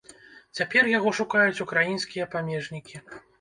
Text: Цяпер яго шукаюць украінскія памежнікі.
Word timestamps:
Цяпер 0.59 0.89
яго 0.91 1.13
шукаюць 1.17 1.63
украінскія 1.67 2.25
памежнікі. 2.33 3.05